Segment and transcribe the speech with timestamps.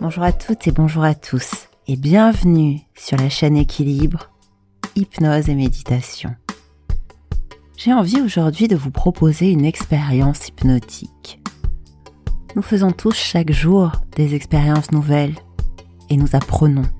[0.00, 4.28] Bonjour à toutes et bonjour à tous et bienvenue sur la chaîne Équilibre,
[4.96, 6.34] Hypnose et Méditation.
[7.76, 11.40] J'ai envie aujourd'hui de vous proposer une expérience hypnotique.
[12.56, 15.36] Nous faisons tous chaque jour des expériences nouvelles
[16.10, 16.90] et nous apprenons.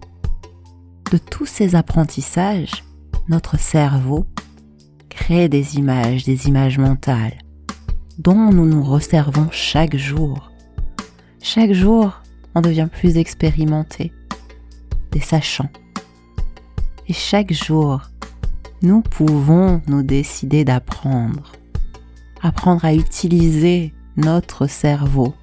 [1.10, 2.84] De tous ces apprentissages,
[3.28, 4.24] notre cerveau
[5.08, 7.38] crée des images, des images mentales,
[8.18, 10.52] dont nous nous resservons chaque jour.
[11.42, 12.22] Chaque jour,
[12.54, 14.12] on devient plus expérimenté,
[15.10, 15.70] des sachants.
[17.08, 18.02] Et chaque jour,
[18.82, 21.52] nous pouvons nous décider d'apprendre,
[22.42, 25.34] apprendre à utiliser notre cerveau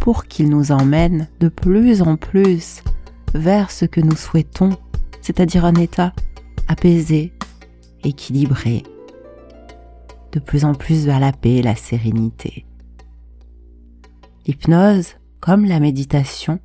[0.00, 2.82] pour qu'il nous emmène de plus en plus
[3.34, 4.70] vers ce que nous souhaitons,
[5.20, 6.12] c'est-à-dire un état
[6.68, 7.32] apaisé,
[8.02, 8.82] équilibré,
[10.32, 12.64] de plus en plus vers la paix et la sérénité.
[14.46, 16.60] L'hypnose comme la méditation,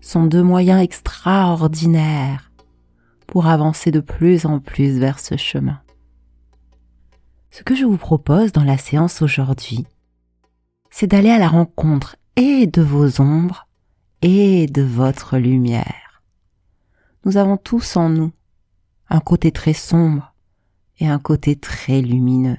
[0.00, 2.52] sont deux moyens extraordinaires
[3.26, 5.80] pour avancer de plus en plus vers ce chemin.
[7.50, 9.86] Ce que je vous propose dans la séance aujourd'hui,
[10.90, 13.66] c'est d'aller à la rencontre et de vos ombres
[14.22, 16.22] et de votre lumière.
[17.24, 18.32] Nous avons tous en nous
[19.08, 20.34] un côté très sombre
[20.98, 22.58] et un côté très lumineux.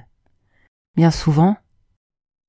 [0.96, 1.56] Bien souvent,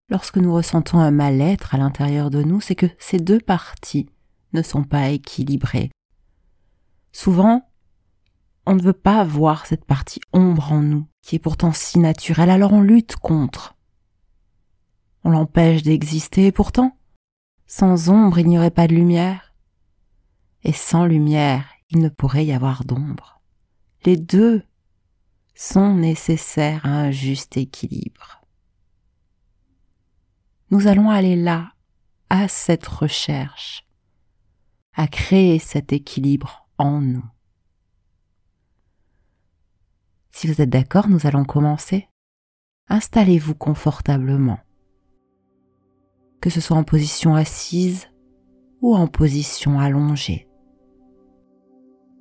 [0.09, 4.09] lorsque nous ressentons un mal-être à l'intérieur de nous, c'est que ces deux parties
[4.53, 5.91] ne sont pas équilibrées.
[7.11, 7.69] Souvent,
[8.65, 12.49] on ne veut pas voir cette partie ombre en nous, qui est pourtant si naturelle,
[12.49, 13.75] alors on lutte contre.
[15.23, 16.97] On l'empêche d'exister, et pourtant,
[17.67, 19.53] sans ombre, il n'y aurait pas de lumière.
[20.63, 23.41] Et sans lumière, il ne pourrait y avoir d'ombre.
[24.05, 24.63] Les deux
[25.55, 28.38] sont nécessaires à un juste équilibre
[30.71, 31.71] nous allons aller là,
[32.29, 33.87] à cette recherche,
[34.93, 37.25] à créer cet équilibre en nous.
[40.29, 42.07] Si vous êtes d'accord, nous allons commencer.
[42.87, 44.59] Installez-vous confortablement,
[46.39, 48.07] que ce soit en position assise
[48.81, 50.47] ou en position allongée.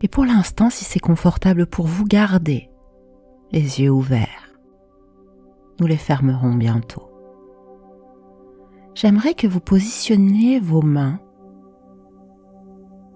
[0.00, 2.70] Et pour l'instant, si c'est confortable pour vous, gardez
[3.52, 4.58] les yeux ouverts.
[5.80, 7.07] Nous les fermerons bientôt
[9.00, 11.20] j'aimerais que vous positionniez vos mains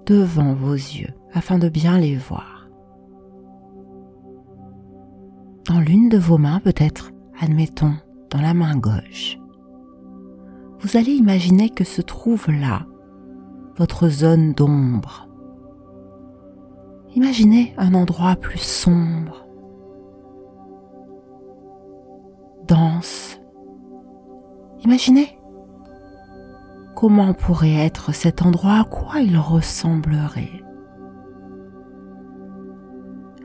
[0.06, 2.68] devant vos yeux afin de bien les voir.
[5.66, 7.10] Dans l'une de vos mains, peut-être,
[7.40, 7.94] admettons,
[8.30, 9.40] dans la main gauche,
[10.78, 12.86] vous allez imaginer que se trouve là
[13.76, 15.28] votre zone d'ombre.
[17.16, 19.48] Imaginez un endroit plus sombre,
[22.68, 23.40] dense.
[24.84, 25.41] Imaginez
[26.94, 28.80] Comment pourrait être cet endroit?
[28.80, 30.62] À quoi il ressemblerait?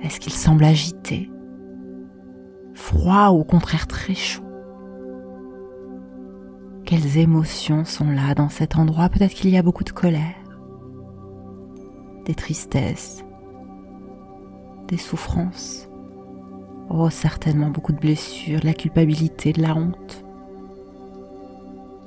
[0.02, 1.32] Est-ce qu'il semble agité?
[2.74, 4.44] Froid ou au contraire très chaud?
[6.86, 9.10] Quelles émotions sont là dans cet endroit?
[9.10, 10.36] Peut-être qu'il y a beaucoup de colère,
[12.26, 13.26] des tristesses,
[14.88, 15.90] des souffrances.
[16.90, 20.24] Oh, certainement beaucoup de blessures, de la culpabilité, de la honte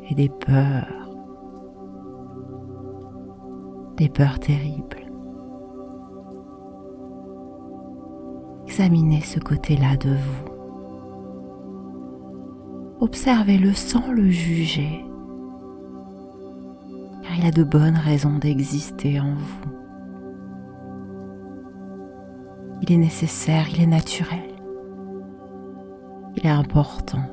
[0.09, 1.00] et des peurs
[4.01, 4.97] des peurs terribles.
[8.67, 10.47] Examinez ce côté-là de vous.
[13.01, 15.05] Observez-le sans le juger,
[17.23, 19.71] car il a de bonnes raisons d'exister en vous.
[22.81, 24.55] Il est nécessaire, il est naturel,
[26.37, 27.27] il est important.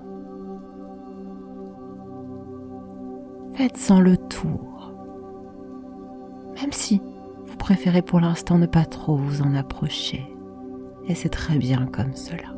[3.53, 4.76] Faites sans le tour
[6.61, 7.01] même si
[7.45, 10.25] vous préférez pour l'instant ne pas trop vous en approcher.
[11.07, 12.53] Et c'est très bien comme cela.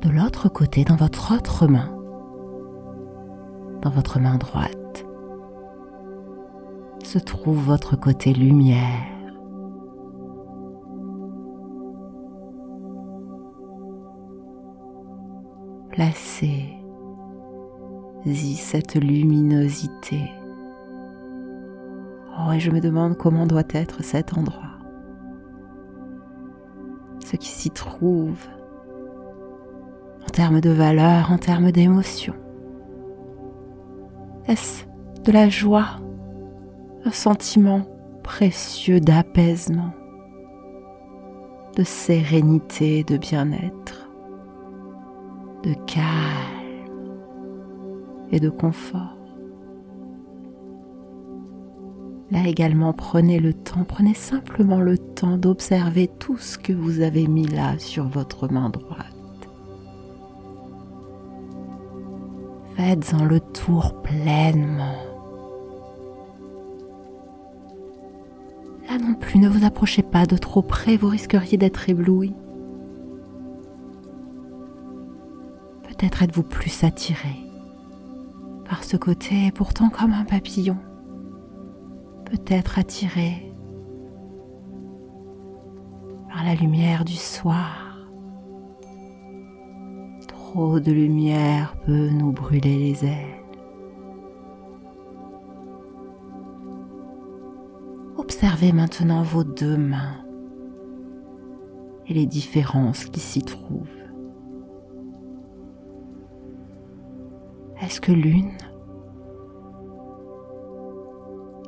[0.00, 1.92] De l'autre côté, dans votre autre main,
[3.82, 5.04] dans votre main droite,
[7.02, 9.15] se trouve votre côté lumière.
[18.76, 20.30] Cette luminosité.
[22.38, 24.76] Oh, et je me demande comment doit être cet endroit.
[27.24, 28.38] Ce qui s'y trouve
[30.22, 32.34] en termes de valeur, en termes d'émotion.
[34.46, 34.84] Est-ce
[35.24, 35.96] de la joie,
[37.06, 37.80] un sentiment
[38.22, 39.92] précieux d'apaisement,
[41.76, 44.10] de sérénité, de bien-être,
[45.62, 46.45] de calme?
[48.32, 49.16] Et de confort.
[52.30, 57.28] Là également, prenez le temps, prenez simplement le temps d'observer tout ce que vous avez
[57.28, 59.06] mis là sur votre main droite.
[62.76, 64.96] Faites-en le tour pleinement.
[68.88, 72.34] Là non plus, ne vous approchez pas de trop près, vous risqueriez d'être ébloui.
[75.84, 77.45] Peut-être êtes-vous plus attiré
[78.68, 80.76] par ce côté pourtant comme un papillon.
[82.24, 83.54] Peut-être attiré
[86.28, 88.08] par la lumière du soir.
[90.28, 93.36] Trop de lumière peut nous brûler les ailes.
[98.16, 100.24] Observez maintenant vos deux mains
[102.06, 104.05] et les différences qui s'y trouvent.
[107.86, 108.50] Est-ce que l'une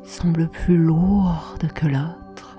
[0.03, 2.59] semble plus lourde que l'autre?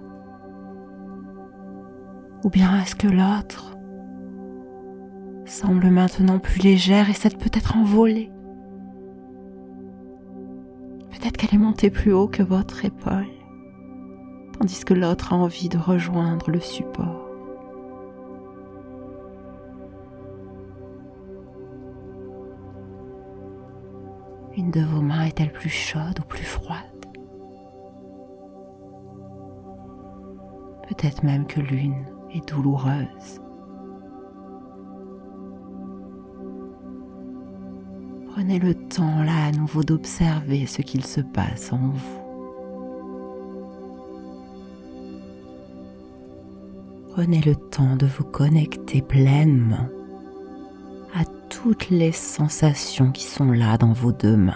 [2.46, 3.76] Ou bien est-ce que l'autre
[5.44, 8.32] semble maintenant plus légère et cette peut-être envolée?
[11.10, 13.28] Peut-être qu'elle est montée plus haut que votre épaule,
[14.58, 17.29] tandis que l'autre a envie de rejoindre le support.
[24.60, 26.82] Une de vos mains est-elle plus chaude ou plus froide?
[30.86, 33.40] Peut-être même que l'une est douloureuse.
[38.32, 42.20] Prenez le temps là à nouveau d'observer ce qu'il se passe en vous.
[47.14, 49.88] Prenez le temps de vous connecter pleinement
[51.50, 54.54] toutes les sensations qui sont là dans vos deux mains.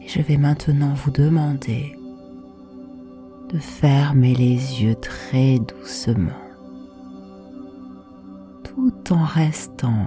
[0.00, 1.96] Et je vais maintenant vous demander
[3.50, 6.32] de fermer les yeux très doucement,
[8.64, 10.06] tout en restant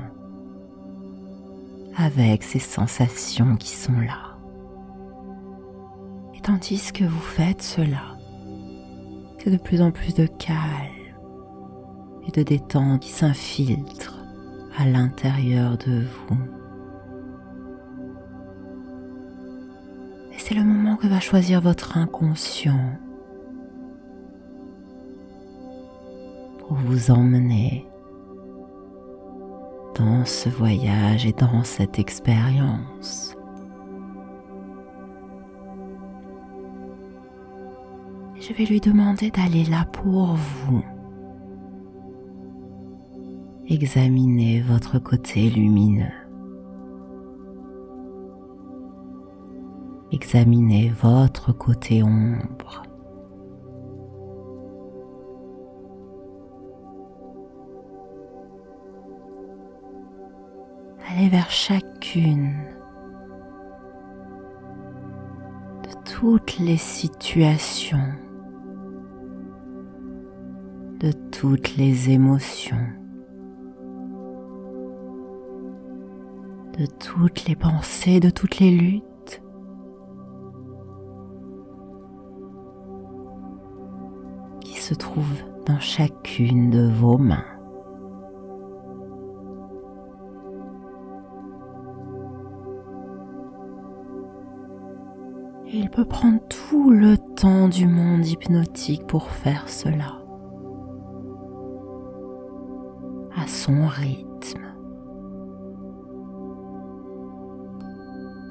[1.95, 4.37] avec ces sensations qui sont là.
[6.35, 8.18] Et tandis que vous faites cela,
[9.39, 10.99] c'est de plus en plus de calme
[12.27, 14.19] et de détente qui s'infiltre
[14.77, 16.37] à l'intérieur de vous.
[20.33, 22.97] Et c'est le moment que va choisir votre inconscient
[26.59, 27.85] pour vous emmener
[29.95, 33.38] dans ce voyage et dans cette expérience.
[38.49, 40.83] Je vais lui demander d'aller là pour vous.
[43.67, 46.05] Examinez votre côté lumineux.
[50.11, 52.81] Examinez votre côté ombre.
[61.07, 62.53] Allez vers chacune
[65.83, 68.11] de toutes les situations
[70.99, 72.75] de toutes les émotions,
[76.77, 79.05] de toutes les pensées, de toutes les luttes.
[84.61, 87.45] qui se trouvent dans chacune de vos mains.
[95.71, 100.18] Il peut prendre tout le temps du monde hypnotique pour faire cela.
[103.59, 104.61] Son rythme.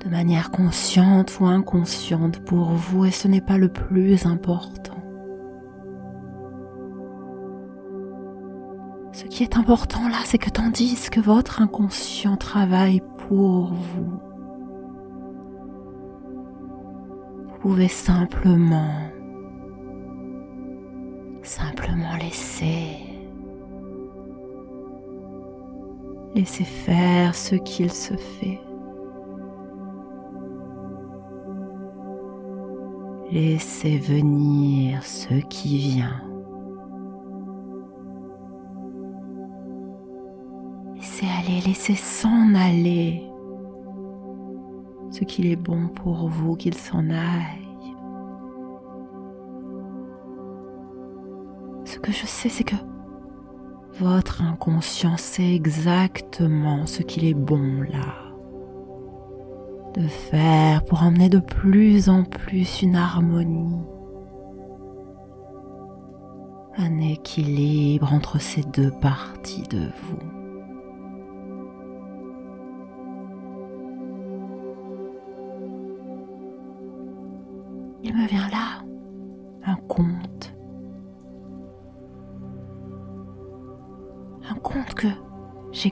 [0.04, 5.02] De manière consciente ou inconsciente pour vous et ce n'est pas le plus important.
[9.12, 14.20] Ce qui est important là, c'est que tandis que votre inconscient travaille pour vous,
[17.46, 19.10] vous pouvez simplement,
[21.42, 23.07] simplement laisser
[26.38, 28.60] Laissez faire ce qu'il se fait.
[33.32, 36.22] Laissez venir ce qui vient.
[40.94, 43.28] Laissez aller, laissez s'en aller.
[45.10, 47.96] Ce qu'il est bon pour vous qu'il s'en aille.
[51.84, 52.76] Ce que je sais, c'est que
[54.00, 58.28] Votre inconscient sait exactement ce qu'il est bon là
[59.94, 63.82] de faire pour emmener de plus en plus une harmonie,
[66.76, 70.27] un équilibre entre ces deux parties de vous.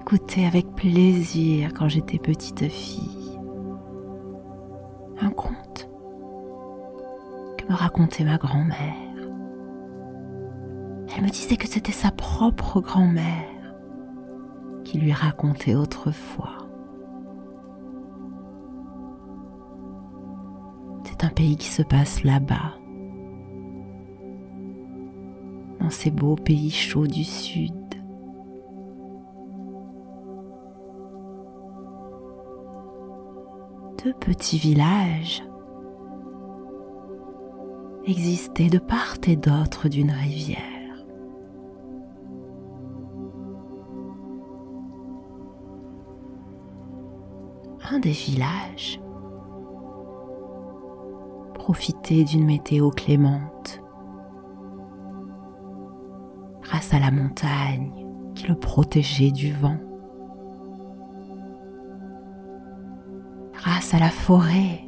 [0.09, 3.41] J'écoutais avec plaisir quand j'étais petite fille.
[5.21, 5.91] Un conte
[7.59, 8.95] que me racontait ma grand-mère.
[11.17, 13.75] Elle me disait que c'était sa propre grand-mère
[14.85, 16.69] qui lui racontait autrefois.
[21.03, 22.75] C'est un pays qui se passe là-bas,
[25.81, 27.86] dans ces beaux pays chauds du sud.
[34.07, 35.43] Deux petits villages
[38.05, 40.61] existaient de part et d'autre d'une rivière.
[47.91, 49.01] Un des villages
[51.55, 53.83] profiter d'une météo clémente
[56.63, 57.91] grâce à la montagne
[58.37, 59.81] qui le protégeait du vent,
[63.77, 64.81] grâce à la forêt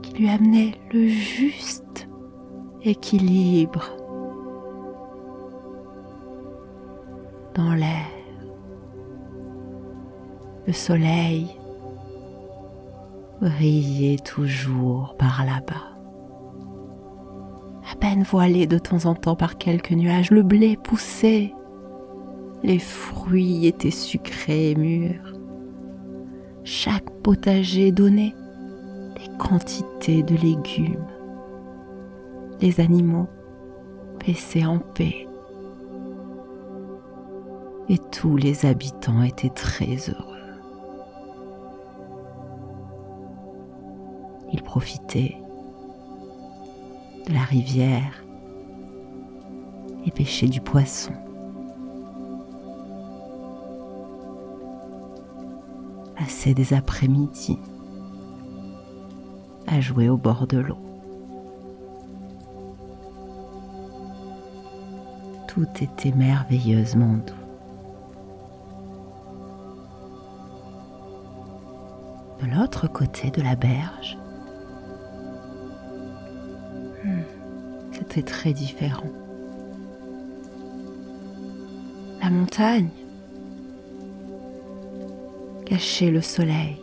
[0.00, 2.08] qui lui amenait le juste
[2.84, 3.84] équilibre
[7.56, 8.06] dans l'air,
[10.68, 11.48] le soleil
[13.40, 15.96] brillait toujours par là-bas.
[17.90, 21.52] À peine voilé de temps en temps par quelques nuages, le blé poussait,
[22.62, 25.39] les fruits étaient sucrés et mûrs.
[26.72, 28.32] Chaque potager donnait
[29.16, 31.04] des quantités de légumes.
[32.60, 33.26] Les animaux
[34.20, 35.26] paissaient en paix.
[37.88, 40.36] Et tous les habitants étaient très heureux.
[44.52, 45.38] Il profitait
[47.26, 48.24] de la rivière
[50.06, 51.14] et pêchait du poisson.
[56.20, 57.58] Passait des après-midi
[59.66, 60.76] à jouer au bord de l'eau.
[65.48, 67.34] Tout était merveilleusement doux.
[72.42, 74.18] De l'autre côté de la berge,
[77.92, 79.08] c'était très différent.
[82.22, 82.90] La montagne
[85.70, 86.80] cachait le soleil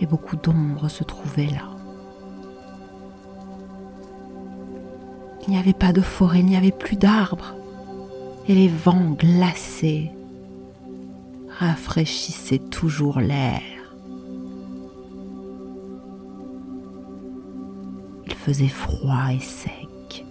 [0.00, 1.68] et beaucoup d'ombre se trouvait là.
[5.44, 7.56] Il n'y avait pas de forêt, il n'y avait plus d'arbres
[8.46, 10.12] et les vents glacés
[11.58, 13.60] rafraîchissaient toujours l'air.
[18.42, 20.26] faisait froid et sec.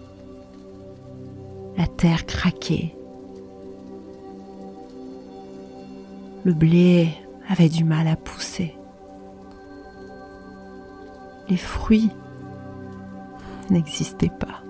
[1.78, 2.94] La terre craquait.
[6.44, 7.10] Le blé
[7.48, 8.76] avait du mal à pousser.
[11.50, 12.10] Les fruits
[13.70, 14.64] n'existaient pas.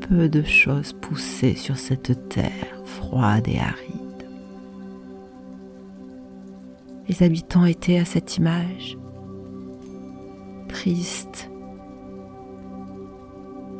[0.00, 4.28] Peu de choses poussaient sur cette terre froide et aride.
[7.08, 8.98] Les habitants étaient à cette image,
[10.68, 11.50] tristes,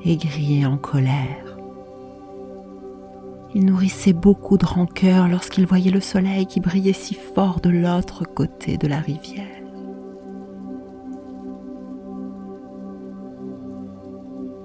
[0.05, 1.48] aigris et en colère.
[3.59, 8.23] Ils nourrissaient beaucoup de rancœur lorsqu'ils voyaient le soleil qui brillait si fort de l'autre
[8.23, 9.49] côté de la rivière.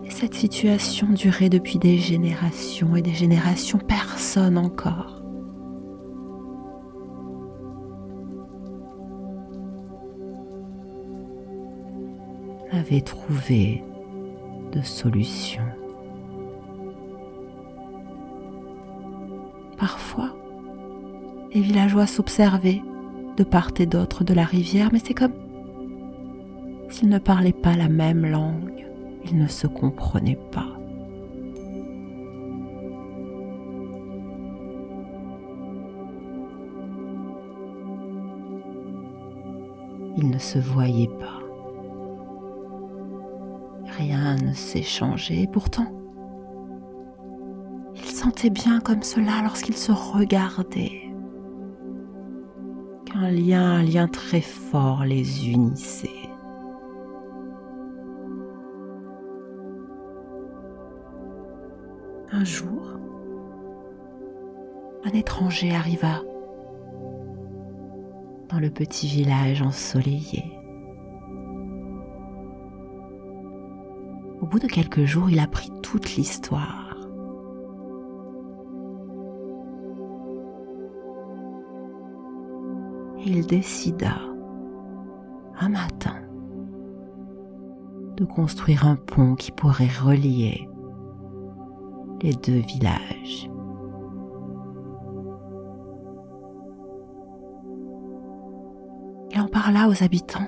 [0.06, 5.24] Et cette situation durait depuis des générations et des générations, personne encore
[12.72, 13.84] avait trouvé
[14.72, 15.64] de solution.
[21.64, 22.82] Villageois s'observaient
[23.38, 25.34] de part et d'autre de la rivière, mais c'est comme
[26.90, 28.86] s'ils ne parlaient pas la même langue,
[29.26, 30.68] ils ne se comprenaient pas.
[40.18, 41.40] Ils ne se voyaient pas.
[43.98, 45.92] Rien ne s'est changé, pourtant,
[47.96, 51.03] il sentait bien comme cela lorsqu'il se regardait, qu'un
[53.34, 56.10] lien, un lien très fort les unissait.
[62.32, 62.98] Un jour,
[65.06, 66.22] un étranger arriva
[68.50, 70.44] dans le petit village ensoleillé.
[74.42, 76.83] Au bout de quelques jours, il apprit toute l'histoire.
[83.48, 84.16] Décida,
[85.60, 86.16] un matin,
[88.16, 90.70] de construire un pont qui pourrait relier
[92.22, 93.50] les deux villages.
[99.32, 100.48] Il en parla aux habitants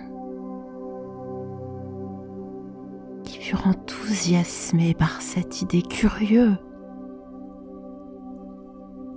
[3.23, 6.57] qui furent enthousiasmés par cette idée curieuse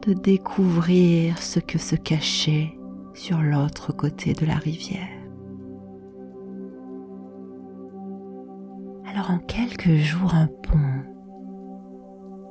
[0.03, 2.78] de découvrir ce que se cachait
[3.19, 5.09] sur l'autre côté de la rivière.
[9.11, 11.03] Alors en quelques jours, un pont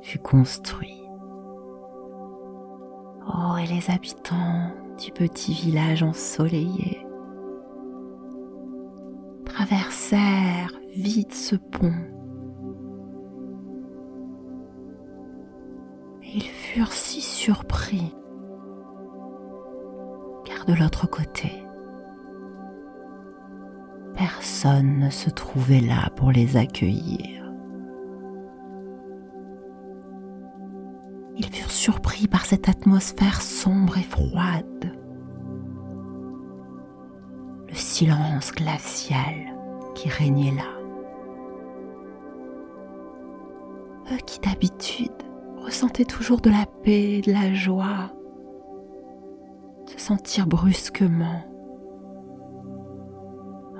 [0.02, 1.02] fut construit.
[3.26, 7.06] Oh, et les habitants du petit village ensoleillé
[9.46, 11.94] traversèrent vite ce pont.
[16.22, 18.12] Ils furent si surpris
[20.68, 21.64] de l'autre côté,
[24.14, 27.50] personne ne se trouvait là pour les accueillir.
[31.36, 34.92] Ils furent surpris par cette atmosphère sombre et froide.
[37.68, 39.34] Le silence glacial
[39.94, 40.68] qui régnait là.
[44.12, 45.12] Eux qui d'habitude
[45.64, 48.10] ressentaient toujours de la paix et de la joie,
[50.08, 51.44] se sentirent brusquement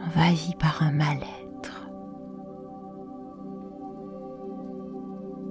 [0.06, 1.88] envahis par un mal-être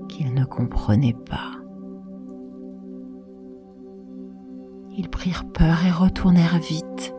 [0.07, 1.53] qu'ils ne comprenaient pas.
[4.95, 7.13] Ils prirent peur et retournèrent vite.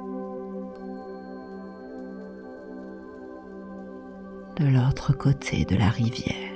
[4.57, 6.48] de l'autre côté de la rivière.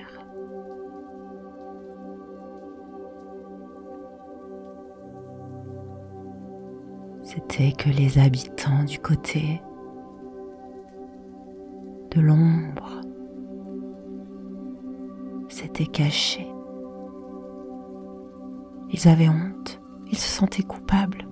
[7.55, 9.61] Que les habitants du côté
[12.11, 13.03] de l'ombre
[15.49, 16.49] s'étaient cachés.
[18.91, 21.27] Ils avaient honte ils se sentaient coupables.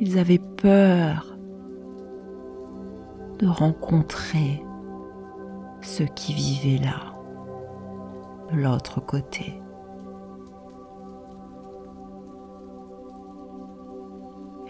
[0.00, 1.36] Ils avaient peur
[3.38, 4.62] de rencontrer
[5.80, 7.14] ceux qui vivaient là,
[8.52, 9.62] de l'autre côté.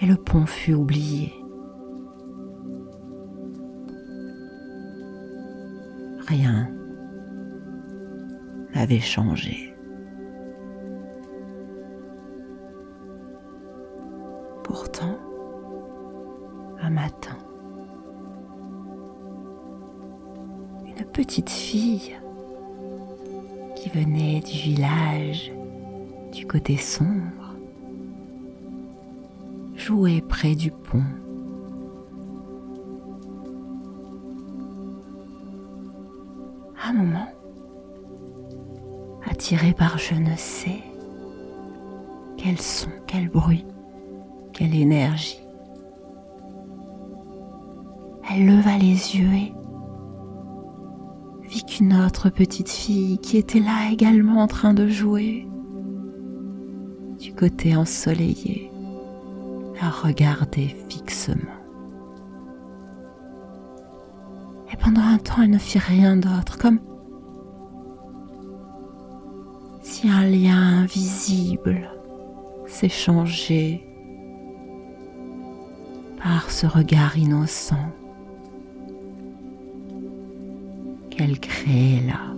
[0.02, 1.32] Et le pont fut oublié.
[6.26, 6.70] Rien
[8.74, 9.74] n'avait changé.
[14.62, 15.18] Pourtant,
[16.80, 17.36] un matin,
[20.86, 22.16] une petite fille
[23.74, 25.52] qui venait du village
[26.32, 27.39] du côté sombre
[29.80, 31.02] jouait près du pont.
[36.82, 37.28] un moment,
[39.28, 40.82] attirée par je ne sais
[42.36, 43.64] quel son, quel bruit,
[44.52, 45.40] quelle énergie.
[48.30, 49.52] Elle leva les yeux et
[51.48, 55.46] vit qu'une autre petite fille qui était là également en train de jouer
[57.18, 58.69] du côté ensoleillé
[60.02, 61.36] la regardait fixement.
[64.72, 66.80] Et pendant un temps, elle ne fit rien d'autre, comme
[69.82, 71.90] si un lien invisible
[72.66, 73.84] s'échangeait
[76.22, 77.76] par ce regard innocent
[81.10, 82.29] qu'elle créait là.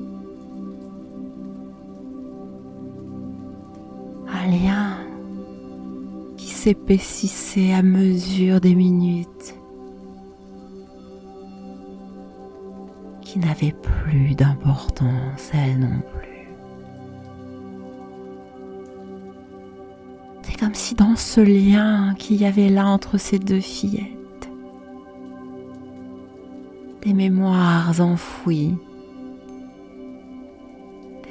[6.63, 9.57] S'épaississait à mesure des minutes,
[13.21, 16.29] qui n'avait plus d'importance elle non plus.
[20.61, 24.49] comme si dans ce lien qu'il y avait là entre ces deux fillettes,
[27.05, 28.77] des mémoires enfouies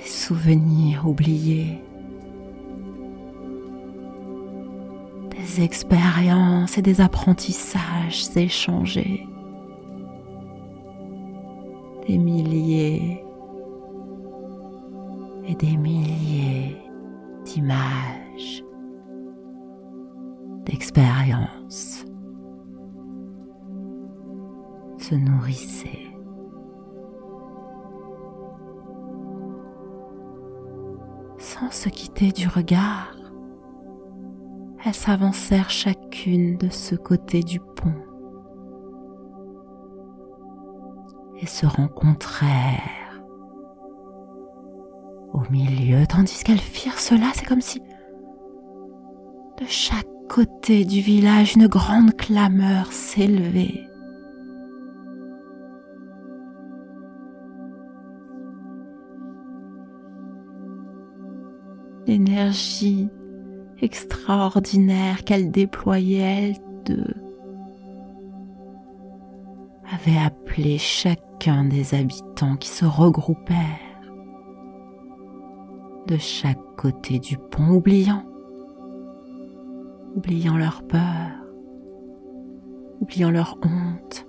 [0.06, 1.80] souvenirs oubliés,
[5.56, 9.28] des expériences et des apprentissages échangés,
[35.70, 37.94] chacune de ce côté du pont
[41.42, 43.22] et se rencontrèrent
[45.34, 51.68] au milieu, tandis qu'elles firent cela, c'est comme si de chaque côté du village une
[51.68, 53.88] grande clameur s'élevait.
[62.08, 63.10] L'énergie
[63.82, 67.13] extraordinaire qu'elle déployait, elle deux,
[69.91, 73.78] avait appelé chacun des habitants qui se regroupèrent
[76.08, 78.26] de chaque côté du pont, oubliant,
[80.15, 81.32] oubliant leur peur,
[83.00, 84.26] oubliant leur honte,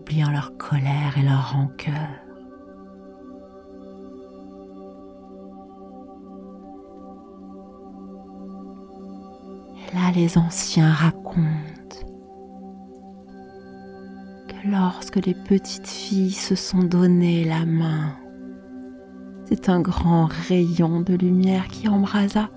[0.00, 2.23] oubliant leur colère et leur rancœur.
[9.92, 11.44] Là, les anciens racontent
[14.48, 18.16] que lorsque les petites filles se sont donné la main,
[19.46, 22.48] c'est un grand rayon de lumière qui embrasa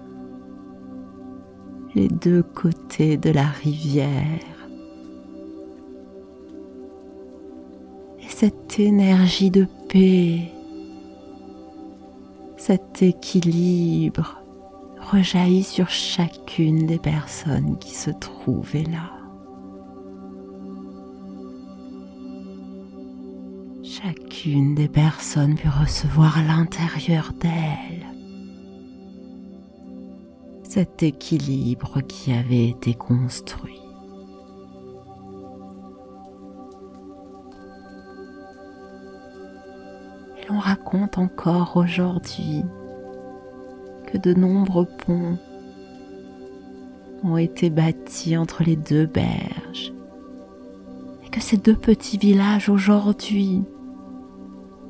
[1.95, 4.39] les deux côtés de la rivière.
[8.19, 10.51] Et cette énergie de paix,
[12.57, 14.36] cet équilibre,
[15.11, 19.11] rejaillit sur chacune des personnes qui se trouvaient là.
[23.83, 28.05] Chacune des personnes put recevoir à l'intérieur d'elle
[30.63, 33.81] cet équilibre qui avait été construit.
[40.37, 42.63] Et l'on raconte encore aujourd'hui
[44.07, 45.37] que de nombreux ponts
[47.23, 49.93] ont été bâtis entre les deux berges
[51.25, 53.63] et que ces deux petits villages aujourd'hui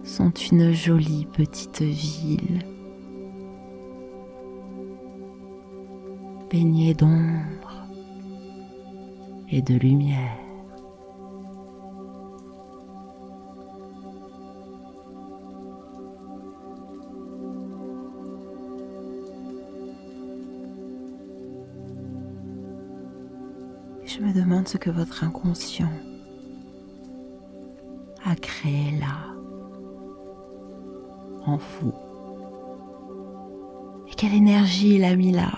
[0.03, 2.59] sont une jolie petite ville
[6.49, 7.87] baignée d'ombre
[9.49, 10.46] et de lumière.
[24.17, 25.91] Je me demande ce que votre inconscient
[28.25, 29.17] a créé là,
[31.45, 31.93] en vous.
[34.09, 35.51] Et quelle énergie il a mis là,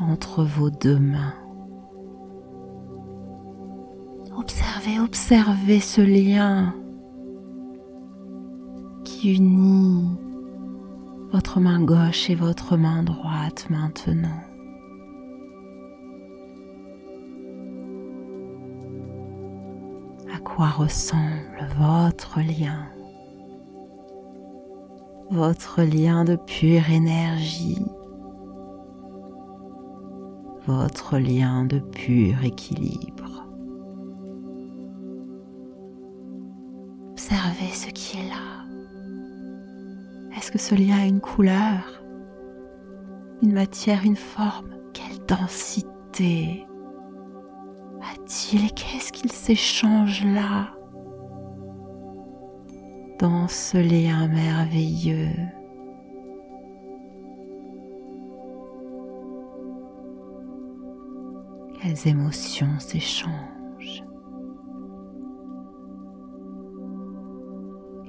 [0.00, 1.34] entre vos deux mains.
[4.36, 6.74] Observez, observez ce lien
[9.04, 10.08] qui unit
[11.32, 14.45] votre main gauche et votre main droite maintenant.
[20.56, 22.86] Quoi ressemble votre lien,
[25.30, 27.84] votre lien de pure énergie,
[30.66, 33.44] votre lien de pur équilibre.
[37.10, 38.64] Observez ce qui est là.
[40.38, 42.02] Est-ce que ce lien a une couleur,
[43.42, 44.70] une matière, une forme?
[44.94, 46.66] Quelle densité
[48.00, 50.68] a-t-il et qu'est-ce qu'il s'échange là
[53.18, 55.30] dans ce lien merveilleux.
[61.80, 64.04] Quelles émotions s'échangent.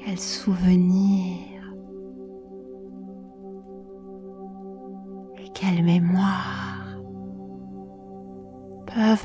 [0.03, 1.26] Quels souvenirs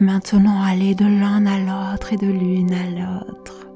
[0.01, 3.67] maintenant aller de l'un à l'autre et de l'une à l'autre.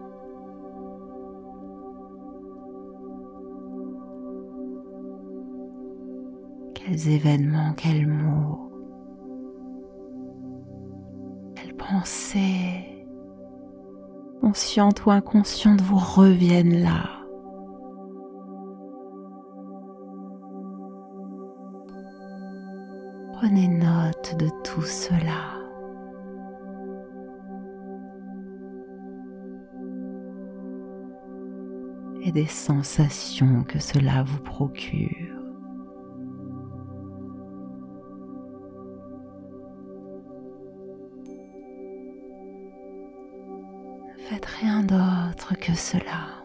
[6.75, 8.71] Quels événements, quels mots,
[11.57, 13.07] quelles pensées
[14.41, 17.16] consciente ou inconsciente, vous reviennent là.
[32.37, 35.09] Des sensations que cela vous procure.
[44.11, 46.37] Ne faites rien d'autre que cela.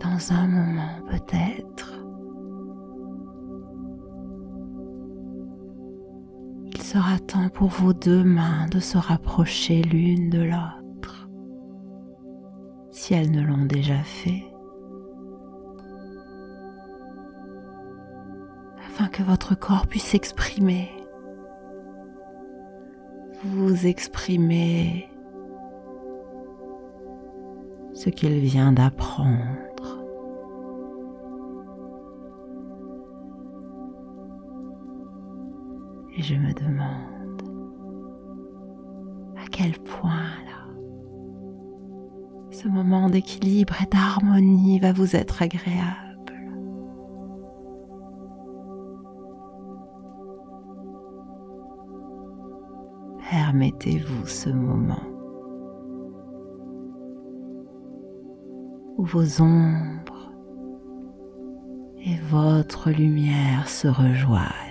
[0.00, 0.46] dans un
[7.56, 11.26] pour vos deux mains de se rapprocher l'une de l'autre,
[12.90, 14.44] si elles ne l'ont déjà fait,
[18.84, 20.90] afin que votre corps puisse exprimer,
[23.42, 25.08] vous exprimer
[27.94, 30.02] ce qu'il vient d'apprendre.
[36.18, 37.25] Et je me demande
[39.56, 40.10] quel point
[40.44, 40.66] là,
[42.50, 45.96] ce moment d'équilibre et d'harmonie va vous être agréable.
[53.30, 55.02] Permettez-vous ce moment
[58.98, 60.32] où vos ombres
[62.04, 64.65] et votre lumière se rejoignent.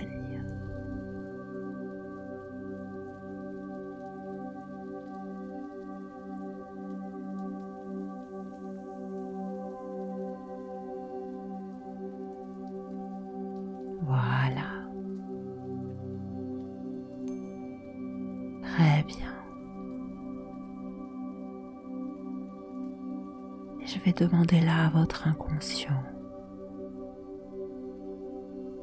[18.62, 19.32] Très bien.
[23.84, 26.02] Je vais demander là à votre inconscient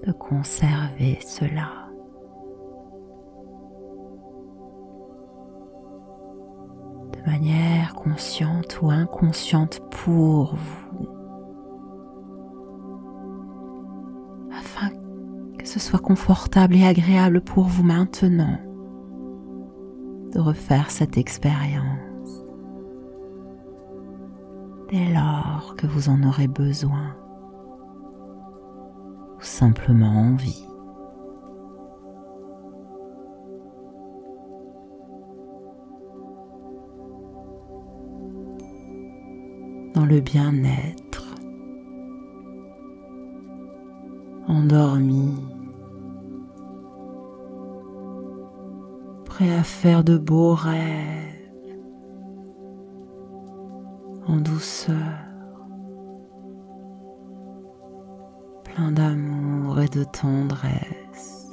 [0.06, 1.88] de conserver cela.
[7.12, 11.23] De manière consciente ou inconsciente pour vous.
[15.84, 18.58] Soit confortable et agréable pour vous maintenant
[20.34, 22.46] de refaire cette expérience
[24.90, 27.18] dès lors que vous en aurez besoin
[29.38, 30.66] ou simplement envie.
[39.94, 41.36] Dans le bien-être,
[44.48, 45.53] endormi
[49.52, 51.34] à faire de beaux rêves.
[54.26, 54.96] En douceur,
[58.64, 61.52] plein d'amour et de tendresse.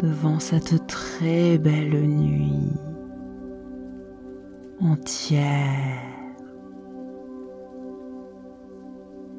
[0.00, 2.72] Devant cette très belle nuit
[4.80, 6.00] entière.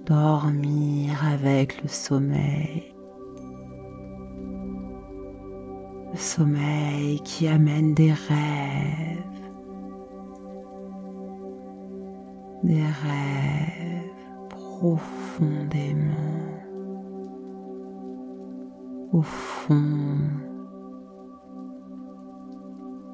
[0.06, 2.95] Dormir avec le sommeil
[6.36, 9.41] sommeil qui amène des rêves,
[12.63, 14.12] des rêves
[14.50, 16.12] profondément.
[19.13, 20.17] Au fond,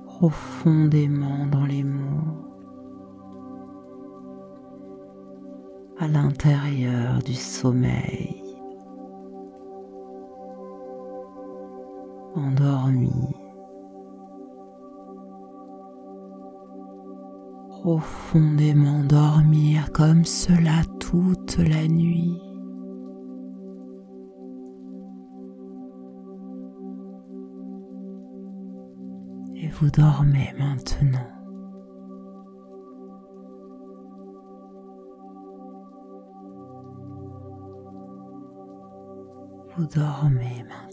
[0.06, 2.48] profondément dans les mots,
[6.00, 8.41] à l'intérieur du sommeil.
[12.36, 13.12] Endormi,
[17.70, 22.40] profondément dormir comme cela toute la nuit.
[29.56, 31.28] Et vous dormez maintenant.
[39.76, 40.91] Vous dormez maintenant.